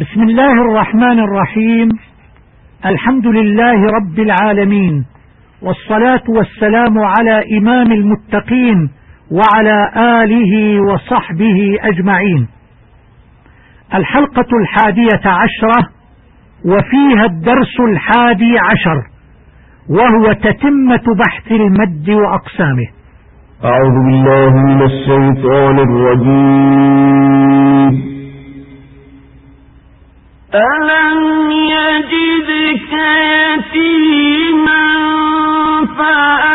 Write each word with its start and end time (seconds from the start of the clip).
بسم 0.00 0.22
الله 0.22 0.52
الرحمن 0.52 1.18
الرحيم. 1.20 1.88
الحمد 2.86 3.26
لله 3.26 3.86
رب 3.98 4.18
العالمين. 4.18 5.04
والصلاة 5.62 6.22
والسلام 6.28 6.98
على 6.98 7.58
إمام 7.58 7.92
المتقين 7.92 8.90
وعلى 9.30 9.90
آله 9.96 10.80
وصحبه 10.92 11.78
أجمعين. 11.80 12.48
الحلقة 13.94 14.46
الحادية 14.62 15.24
عشرة 15.24 15.88
وفيها 16.64 17.24
الدرس 17.24 17.80
الحادي 17.90 18.54
عشر 18.70 19.02
وهو 19.90 20.32
تتمة 20.32 21.06
بحث 21.24 21.52
المد 21.52 22.10
وأقسامه. 22.10 22.88
أعوذ 23.64 23.96
بالله 24.06 24.50
من 24.50 24.82
الشيطان 24.82 25.78
الرجيم. 25.78 27.25
ألم 30.54 31.50
يجدك 31.50 32.92
يتيما 33.52 34.86
فآوى 35.98 36.45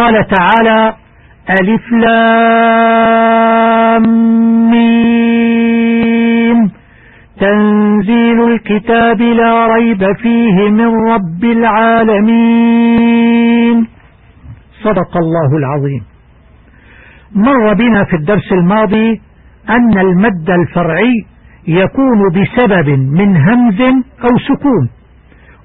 قال 0.00 0.16
تعالى 0.26 0.80
ألف 1.60 1.84
لام 1.92 2.70
تنزيل 7.40 8.38
الكتاب 8.52 9.20
لا 9.22 9.66
ريب 9.66 10.12
فيه 10.22 10.70
من 10.70 10.94
رب 11.12 11.44
العالمين. 11.44 12.66
صدق 14.84 15.16
الله 15.16 15.56
العظيم. 15.58 16.02
مر 17.34 17.74
بنا 17.74 18.04
في 18.04 18.16
الدرس 18.16 18.52
الماضي 18.52 19.20
أن 19.68 19.98
المد 19.98 20.50
الفرعي 20.50 21.24
يكون 21.68 22.32
بسبب 22.32 22.88
من 22.88 23.36
همز 23.36 23.80
أو 24.24 24.38
سكون. 24.48 24.90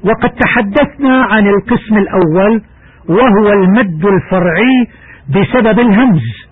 وقد 0.03 0.30
تحدثنا 0.30 1.22
عن 1.23 1.47
القسم 1.47 1.97
الأول 1.97 2.61
وهو 3.09 3.53
المد 3.53 4.05
الفرعي 4.05 4.87
بسبب 5.29 5.79
الهمز. 5.79 6.45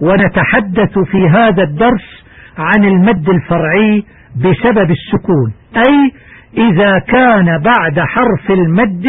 ونتحدث 0.00 0.98
في 0.98 1.28
هذا 1.28 1.62
الدرس 1.62 2.24
عن 2.58 2.84
المد 2.84 3.28
الفرعي 3.28 4.04
بسبب 4.36 4.90
السكون. 4.90 5.52
أي 5.76 6.12
إذا 6.58 6.98
كان 6.98 7.58
بعد 7.58 8.00
حرف 8.00 8.50
المد 8.50 9.06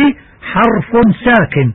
حرف 0.53 1.01
ساكن. 1.25 1.71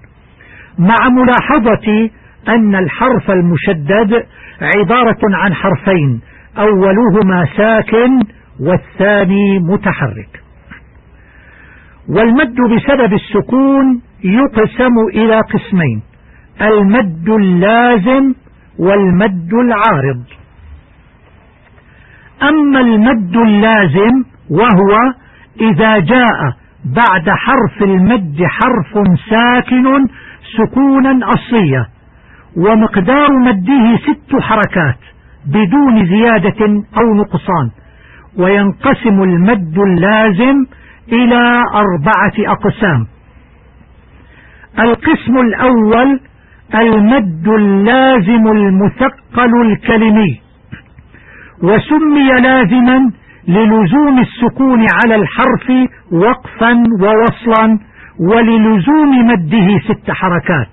مع 0.79 0.97
ملاحظة 1.09 2.11
أن 2.49 2.75
الحرف 2.77 3.31
المشدد 3.31 4.27
عبارة 4.61 5.21
عن 5.35 5.55
حرفين 5.55 6.21
أولهما 6.59 7.49
ساكن 7.57 8.21
والثاني 8.61 9.59
متحرك. 9.59 10.43
والمد 12.09 12.57
بسبب 12.77 13.13
السكون 13.13 14.03
يقسم 14.25 14.95
إلى 15.15 15.41
قسمين 15.41 16.03
المد 16.63 17.29
اللازم 17.29 18.35
والمد 18.79 19.55
العارض. 19.55 20.25
أما 22.43 22.81
المد 22.81 23.37
اللازم 23.37 24.25
وهو 24.51 24.93
إذا 25.61 25.99
جاء 25.99 26.41
بعد 26.85 27.31
حرف 27.31 27.83
المد 27.83 28.37
حرف 28.45 29.05
ساكن 29.31 30.07
سكونا 30.57 31.21
أصليا 31.29 31.87
ومقدار 32.57 33.29
مده 33.47 33.97
ست 33.97 34.41
حركات 34.41 34.99
بدون 35.47 36.07
زيادة 36.07 36.67
أو 37.01 37.15
نقصان 37.15 37.71
وينقسم 38.39 39.23
المد 39.23 39.79
اللازم 39.79 40.57
إلى 41.13 41.63
أربعة 41.75 42.53
أقسام. 42.53 43.07
القسم 44.79 45.39
الأول 45.39 46.21
المد 46.75 47.49
اللازم 47.49 48.47
المثقل 48.47 49.53
الكلمي 49.67 50.41
وسمي 51.63 52.29
لازما 52.41 53.11
للزوم 53.49 54.19
السكون 54.21 54.87
على 55.05 55.15
الحرف 55.15 55.89
وقفا 56.13 56.83
ووصلا 57.03 57.79
وللزوم 58.31 59.27
مده 59.27 59.79
ست 59.89 60.11
حركات 60.11 60.69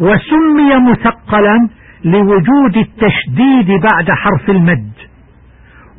وسمي 0.00 0.90
مثقلا 0.90 1.68
لوجود 2.04 2.76
التشديد 2.76 3.66
بعد 3.82 4.10
حرف 4.10 4.50
المد 4.50 4.90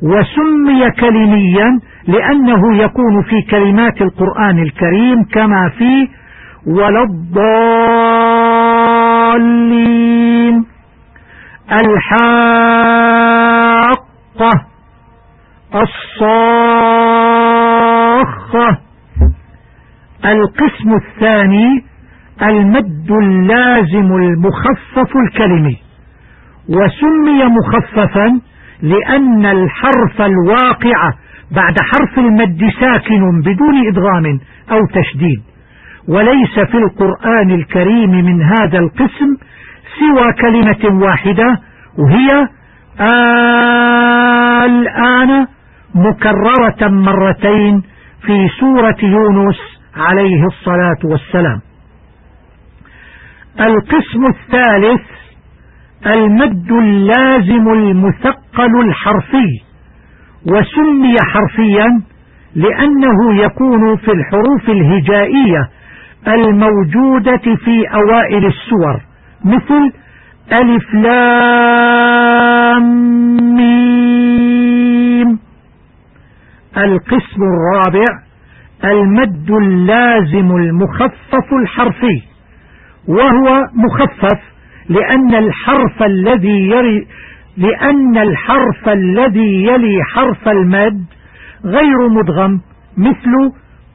وسمي 0.02 0.90
كلميا 0.90 1.80
لأنه 2.06 2.76
يكون 2.76 3.22
في 3.22 3.42
كلمات 3.50 4.02
القرآن 4.02 4.58
الكريم 4.58 5.24
كما 5.32 5.68
في 5.78 6.08
ولا 6.66 7.02
الضالين. 9.58 10.64
الحاقة 13.28 14.52
الصاخة. 17.48 18.78
القسم 20.24 20.94
الثاني 20.94 21.84
المد 22.42 23.10
اللازم 23.10 24.12
المخفف 24.16 25.16
الكلمي 25.26 25.76
وسمي 26.68 27.44
مخففا 27.44 28.40
لأن 28.82 29.46
الحرف 29.46 30.20
الواقع 30.20 31.12
بعد 31.50 31.74
حرف 31.80 32.18
المد 32.18 32.60
ساكن 32.80 33.40
بدون 33.40 33.86
إدغام 33.88 34.40
أو 34.70 34.78
تشديد. 34.86 35.42
وليس 36.08 36.54
في 36.70 36.76
القرآن 36.76 37.50
الكريم 37.50 38.10
من 38.10 38.42
هذا 38.42 38.78
القسم 38.78 39.36
سوى 39.98 40.32
كلمة 40.40 41.04
واحدة 41.06 41.60
وهي 41.98 42.48
الآن 44.64 45.46
مكررة 45.94 46.88
مرتين 46.88 47.82
في 48.26 48.48
سورة 48.60 48.96
يونس 49.02 49.56
عليه 49.96 50.44
الصلاة 50.46 50.98
والسلام. 51.04 51.60
القسم 53.60 54.26
الثالث 54.26 55.00
المد 56.06 56.72
اللازم 56.72 57.68
المثقل 57.72 58.80
الحرفي 58.86 59.46
وسمي 60.46 61.16
حرفيا 61.32 62.00
لأنه 62.54 63.42
يكون 63.42 63.96
في 63.96 64.12
الحروف 64.12 64.68
الهجائية 64.68 65.68
الموجودة 66.26 67.40
في 67.64 67.84
أوائل 67.94 68.46
السور 68.46 69.00
مثل 69.44 69.92
ألف 70.52 70.94
لام 70.94 72.84
ميم. 73.54 75.38
القسم 76.76 77.42
الرابع 77.42 78.04
المد 78.84 79.50
اللازم 79.50 80.56
المخفف 80.56 81.52
الحرفي 81.62 82.22
وهو 83.08 83.62
مخفف 83.74 84.40
لأن 84.88 85.34
الحرف 85.34 86.02
الذي 86.02 86.68
يري 86.68 87.06
لأن 87.56 88.18
الحرف 88.18 88.88
الذي 88.88 89.64
يلي 89.64 89.98
حرف 90.16 90.48
المد 90.48 91.04
غير 91.64 92.08
مدغم 92.08 92.60
مثل 92.96 93.32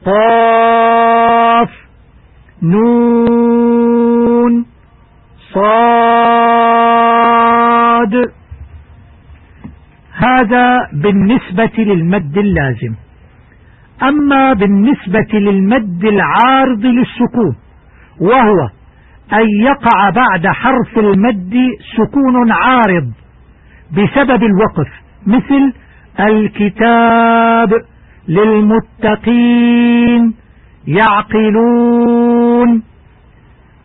قاف. 0.06 1.03
نون 2.64 4.64
صاد. 5.54 5.64
هذا 10.12 10.88
بالنسبة 10.92 11.70
للمد 11.78 12.38
اللازم. 12.38 12.94
أما 14.02 14.52
بالنسبة 14.52 15.38
للمد 15.38 16.04
العارض 16.04 16.84
للسكون 16.84 17.56
وهو 18.20 18.68
أن 19.32 19.48
يقع 19.62 20.10
بعد 20.10 20.46
حرف 20.46 20.98
المد 20.98 21.54
سكون 21.96 22.52
عارض 22.52 23.12
بسبب 23.92 24.42
الوقف 24.42 24.88
مثل 25.26 25.72
الكتاب 26.20 27.72
للمتقين 28.28 30.34
يعقلون. 30.86 32.43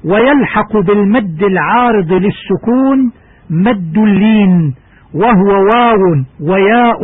ويلحق 0.05 0.77
بالمد 0.77 1.43
العارض 1.43 2.13
للسكون 2.13 3.11
مد 3.49 3.97
اللين 3.97 4.75
وهو 5.13 5.47
واو 5.47 6.01
وياء 6.41 6.99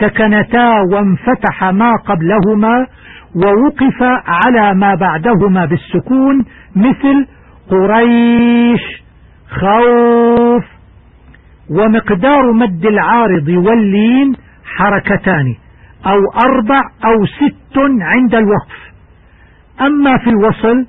سكنتا 0.00 0.80
وانفتح 0.92 1.64
ما 1.64 1.92
قبلهما 2.06 2.86
ووقف 3.34 4.02
على 4.26 4.74
ما 4.74 4.94
بعدهما 4.94 5.64
بالسكون 5.64 6.44
مثل 6.76 7.26
قريش 7.70 9.02
خوف. 9.50 10.64
ومقدار 11.70 12.52
مد 12.52 12.86
العارض 12.86 13.48
واللين 13.48 14.36
حركتان 14.76 15.54
أو 16.06 16.18
أربع 16.44 16.80
أو 17.04 17.26
ست 17.26 17.78
عند 18.00 18.34
الوقف. 18.34 18.80
أما 19.80 20.18
في 20.18 20.30
الوصل 20.30 20.86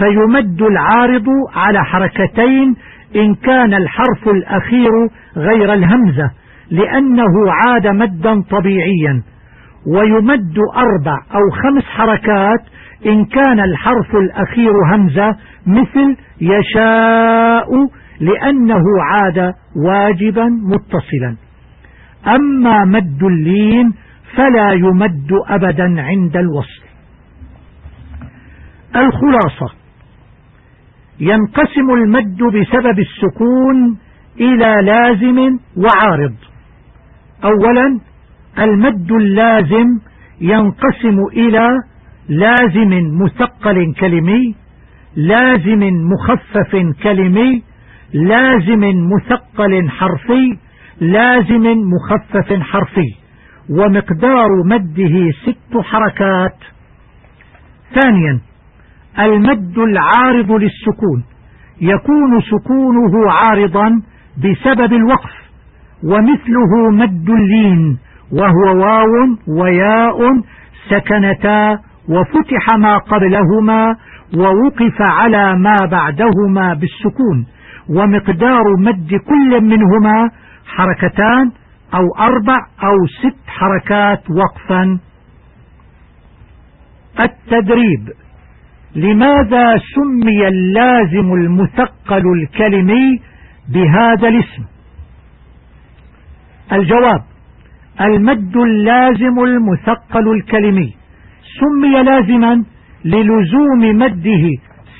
فيمد 0.00 0.62
العارض 0.62 1.26
على 1.54 1.84
حركتين 1.84 2.76
إن 3.16 3.34
كان 3.34 3.74
الحرف 3.74 4.28
الأخير 4.28 4.90
غير 5.36 5.72
الهمزة 5.72 6.30
لأنه 6.70 7.52
عاد 7.52 7.86
مدا 7.86 8.42
طبيعيا. 8.50 9.22
ويمد 9.86 10.58
أربع 10.76 11.16
أو 11.34 11.50
خمس 11.62 11.84
حركات 11.84 12.60
إن 13.06 13.24
كان 13.24 13.60
الحرف 13.60 14.16
الأخير 14.16 14.72
همزة 14.94 15.36
مثل 15.66 16.16
يشاء 16.40 17.68
لأنه 18.20 18.82
عاد 19.02 19.54
واجبا 19.86 20.44
متصلا. 20.44 21.36
أما 22.26 22.84
مد 22.84 23.22
اللين 23.22 23.92
فلا 24.36 24.72
يمد 24.72 25.32
أبدا 25.48 26.02
عند 26.02 26.36
الوصل. 26.36 26.84
الخلاصة 28.96 29.79
ينقسم 31.20 31.90
المد 31.94 32.38
بسبب 32.42 32.98
السكون 32.98 33.98
إلى 34.40 34.74
لازم 34.82 35.58
وعارض. 35.76 36.34
أولا 37.44 38.00
المد 38.58 39.12
اللازم 39.12 39.86
ينقسم 40.40 41.18
إلى 41.32 41.68
لازم 42.28 43.18
مثقل 43.22 43.94
كلمي 44.00 44.54
لازم 45.16 45.82
مخفف 46.12 46.76
كلمي 47.02 47.62
لازم 48.14 48.80
مثقل 49.12 49.88
حرفي 49.88 50.58
لازم 51.00 51.62
مخفف 51.92 52.52
حرفي. 52.62 53.14
ومقدار 53.70 54.48
مده 54.64 55.30
ست 55.42 55.78
حركات. 55.80 56.56
ثانيا 58.00 58.40
المد 59.18 59.78
العارض 59.78 60.52
للسكون. 60.52 61.24
يكون 61.80 62.40
سكونه 62.40 63.32
عارضا 63.32 64.02
بسبب 64.38 64.92
الوقف 64.92 65.32
ومثله 66.04 66.90
مد 66.90 67.30
اللين 67.30 67.98
وهو 68.32 68.78
واو 68.78 69.36
وياء 69.60 70.18
سكنتا 70.90 71.78
وفتح 72.08 72.78
ما 72.78 72.98
قبلهما 72.98 73.96
ووقف 74.36 74.96
على 75.00 75.58
ما 75.58 75.76
بعدهما 75.90 76.74
بالسكون. 76.74 77.46
ومقدار 77.88 78.62
مد 78.78 79.14
كل 79.14 79.60
منهما 79.60 80.30
حركتان 80.66 81.50
أو 81.94 82.04
أربع 82.18 82.56
أو 82.82 83.06
ست 83.22 83.48
حركات 83.48 84.22
وقفا. 84.30 84.98
التدريب. 87.24 88.08
لماذا 88.96 89.74
سمي 89.94 90.48
اللازم 90.48 91.32
المثقل 91.32 92.22
الكلمي 92.42 93.20
بهذا 93.68 94.28
الاسم؟ 94.28 94.64
الجواب 96.72 97.22
المد 98.00 98.56
اللازم 98.56 99.38
المثقل 99.44 100.28
الكلمي. 100.28 100.94
سمي 101.60 102.02
لازما 102.02 102.64
للزوم 103.04 103.80
مده 103.98 104.44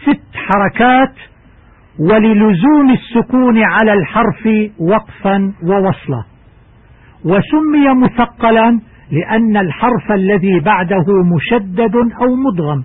ست 0.03 0.37
حركات 0.37 1.15
وللزوم 1.99 2.91
السكون 2.91 3.59
على 3.59 3.93
الحرف 3.93 4.49
وقفا 4.81 5.53
ووصلا. 5.63 6.25
وسمي 7.25 7.95
مثقلا 8.03 8.81
لأن 9.11 9.57
الحرف 9.57 10.13
الذي 10.13 10.61
بعده 10.61 11.07
مشدد 11.37 11.97
أو 11.97 12.37
مدغم 12.37 12.85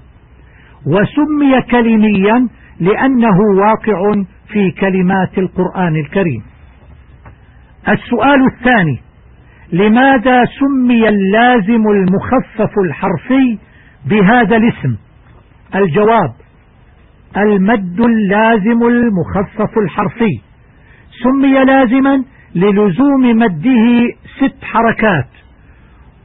وسمي 0.88 1.62
كلميا 1.72 2.48
لأنه 2.80 3.38
واقع 3.58 4.24
في 4.48 4.72
كلمات 4.72 5.38
القرآن 5.38 5.96
الكريم. 5.96 6.44
السؤال 7.90 8.46
الثاني 8.54 9.02
لماذا 9.72 10.46
سمي 10.46 11.10
اللازم 11.10 11.84
المخفف 11.88 12.74
الحرفي 12.86 13.58
بهذا 14.06 14.58
الاسم؟ 14.58 14.96
الجواب 15.76 16.34
المد 17.38 18.02
اللازم 18.02 18.84
المخفف 18.84 19.78
الحرفي. 19.78 20.42
سمي 21.24 21.66
لازما 21.66 22.24
للزوم 22.56 23.22
مده 23.22 24.08
ست 24.38 24.64
حركات. 24.64 25.30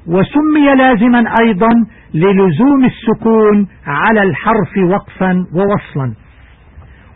وسمي 0.06 0.74
لازما 0.78 1.24
أيضا 1.42 1.68
للزوم 2.14 2.84
السكون 2.84 3.68
على 3.86 4.22
الحرف 4.22 4.78
وقفا 4.84 5.46
ووصلا. 5.54 6.14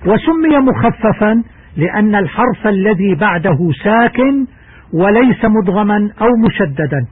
وسمي 0.06 0.58
مخففا 0.58 1.42
لأن 1.76 2.14
الحرف 2.14 2.66
الذي 2.66 3.14
بعده 3.14 3.58
ساكن 3.84 4.46
وليس 4.92 5.44
مدغما 5.44 6.10
أو 6.20 6.28
مشددا. 6.48 7.06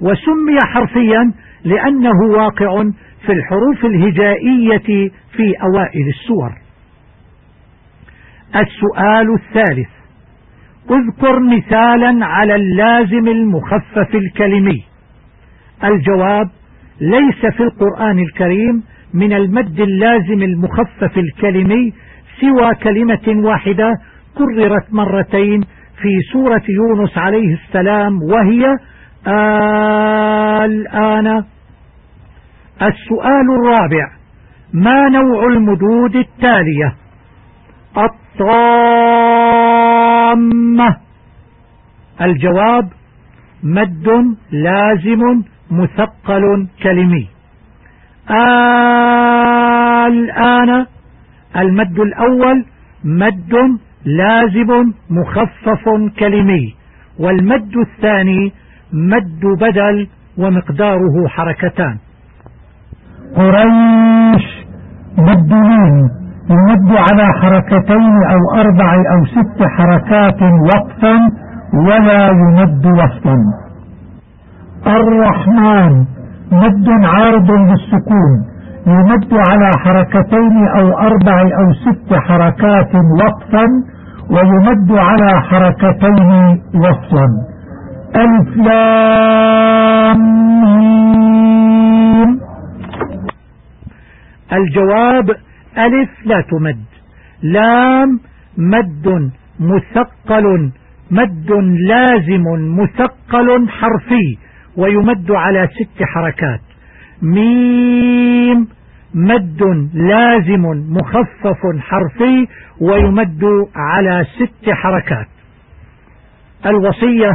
وسمي 0.00 0.58
حرفيا 0.66 1.32
لأنه 1.64 2.18
واقع 2.30 2.82
في 3.26 3.32
الحروف 3.32 3.84
الهجائية 3.84 5.10
في 5.32 5.54
أوائل 5.62 6.08
السور. 6.08 6.52
السؤال 8.56 9.34
الثالث 9.34 9.88
اذكر 10.90 11.40
مثالا 11.40 12.26
على 12.26 12.54
اللازم 12.54 13.28
المخفف 13.28 14.14
الكلمي. 14.14 14.89
الجواب 15.84 16.46
ليس 17.00 17.46
في 17.56 17.62
القرآن 17.62 18.18
الكريم 18.18 18.82
من 19.14 19.32
المد 19.32 19.80
اللازم 19.80 20.42
المخفف 20.42 21.18
الكلمي 21.18 21.92
سوى 22.40 22.74
كلمة 22.74 23.46
واحدة 23.48 23.92
كررت 24.38 24.92
مرتين 24.92 25.60
في 26.02 26.20
سورة 26.32 26.62
يونس 26.68 27.18
عليه 27.18 27.54
السلام 27.54 28.18
وهي 28.22 28.76
الآن. 30.64 31.44
السؤال 32.82 33.46
الرابع 33.60 34.06
ما 34.72 35.08
نوع 35.08 35.44
المدود 35.44 36.16
التالية؟ 36.16 36.94
الطامة. 39.90 40.96
الجواب 42.20 42.88
مد 43.62 44.08
لازم 44.52 45.42
مثقل 45.70 46.66
كلمي. 46.82 47.28
الآن 50.06 50.86
المد 51.56 51.98
الأول 52.00 52.64
مد 53.04 53.52
لازم 54.04 54.92
مخفف 55.10 55.84
كلمي. 56.18 56.74
والمد 57.18 57.76
الثاني 57.76 58.52
مد 58.92 59.40
بدل 59.60 60.08
ومقداره 60.38 61.28
حركتان. 61.28 61.98
قريش 63.36 64.46
مد 65.18 65.52
مين 65.52 66.08
يمد 66.50 66.90
على 66.96 67.32
حركتين 67.42 68.12
أو 68.32 68.60
أربع 68.60 68.94
أو 68.94 69.24
ست 69.26 69.62
حركات 69.78 70.42
وقفا 70.42 71.14
ولا 71.86 72.26
يمد 72.28 72.86
وصلا. 72.86 73.69
الرحمن 74.86 76.06
مد 76.52 76.88
عارض 77.04 77.50
للسكون 77.50 78.46
يمد 78.86 79.34
على 79.48 79.70
حركتين 79.84 80.68
أو 80.78 80.98
أربع 80.98 81.40
أو 81.42 81.72
ست 81.72 82.14
حركات 82.14 82.94
وقفا 82.94 83.66
ويمد 84.30 84.92
على 84.92 85.40
حركتين 85.40 86.30
وصلا. 86.74 87.28
ألف 88.16 88.56
لام 88.56 90.20
الجواب 94.52 95.30
ألف 95.78 96.10
لا 96.24 96.40
تمد. 96.50 96.84
لام 97.42 98.20
مد 98.58 99.30
مثقل 99.60 100.70
مد 101.10 101.50
لازم 101.88 102.44
مثقل 102.78 103.68
حرفي. 103.68 104.49
ويمد 104.76 105.30
على 105.30 105.68
ست 105.68 106.02
حركات. 106.02 106.60
ميم 107.22 108.68
مد 109.14 109.62
لازم 109.94 110.62
مخفف 110.88 111.58
حرفي 111.80 112.46
ويمد 112.80 113.44
على 113.76 114.26
ست 114.36 114.70
حركات. 114.70 115.28
الوصية 116.66 117.30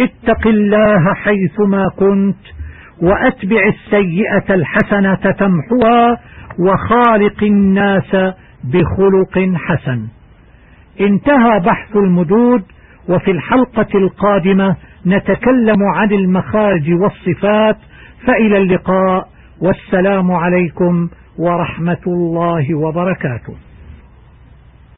اتق 0.00 0.46
الله 0.46 1.14
حيثما 1.14 1.88
كنت 1.98 2.36
وأتبع 3.02 3.60
السيئة 3.68 4.54
الحسنة 4.54 5.14
تمحوها 5.32 6.20
وخالق 6.58 7.42
الناس 7.42 8.16
بخلق 8.64 9.54
حسن. 9.54 10.06
انتهى 11.00 11.60
بحث 11.60 11.96
المدود 11.96 12.62
وفي 13.08 13.30
الحلقة 13.30 13.88
القادمة 13.94 14.76
نتكلم 15.06 15.82
عن 15.94 16.12
المخارج 16.12 16.90
والصفات 16.92 17.76
فإلى 18.26 18.58
اللقاء 18.58 19.28
والسلام 19.60 20.32
عليكم 20.32 21.08
ورحمة 21.38 22.02
الله 22.06 22.74
وبركاته. 22.74 23.54